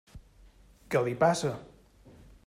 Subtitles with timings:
[0.95, 1.51] Què li passa?